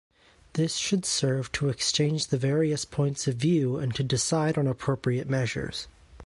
This 0.53 0.77
should 0.77 1.05
serve 1.05 1.51
to 1.51 1.69
exchange 1.69 2.29
the 2.33 2.37
various 2.39 2.85
points 2.85 3.27
of 3.27 3.35
view 3.35 3.77
and 3.77 3.93
to 3.93 4.03
decide 4.03 4.57
on 4.57 4.65
appropriate 4.65 5.29
measures. 5.29 5.87